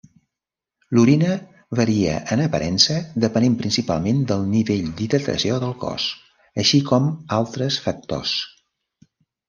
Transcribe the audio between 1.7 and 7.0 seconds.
varia en aparença, depenent principalment del nivell d'hidratació del cos, així